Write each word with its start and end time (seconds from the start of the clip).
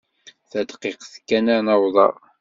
Tadqiqt 0.51 1.13
kan 1.27 1.45
ad 1.55 1.61
n-awḍeɣ. 1.65 2.13